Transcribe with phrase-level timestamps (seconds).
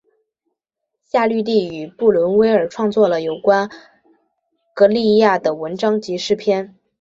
[1.03, 3.71] 夏绿蒂与布伦威尔创作了有关安
[4.73, 6.75] 格利亚的文章及诗篇。